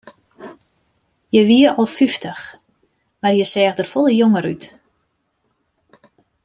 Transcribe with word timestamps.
Hja 1.33 1.41
wie 1.49 1.63
al 1.79 1.89
fyftich, 1.97 2.43
mar 3.21 3.33
hja 3.35 3.45
seach 3.51 3.77
der 3.77 3.89
folle 3.91 4.11
jonger 4.19 4.45
út. 4.53 4.63